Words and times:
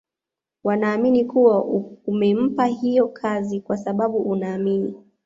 wanaamini 0.63 1.25
kuwa 1.25 1.63
umempa 2.05 2.65
hiyo 2.65 3.07
kazi 3.07 3.59
kwa 3.61 3.77
sababu 3.77 4.17
unaamini 4.19 4.95